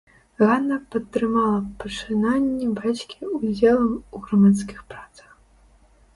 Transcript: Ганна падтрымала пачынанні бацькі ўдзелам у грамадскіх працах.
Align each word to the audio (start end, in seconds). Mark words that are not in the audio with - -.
Ганна 0.43 0.77
падтрымала 0.95 1.59
пачынанні 1.83 2.71
бацькі 2.81 3.21
ўдзелам 3.35 3.93
у 4.01 4.17
грамадскіх 4.27 4.79
працах. 4.97 5.31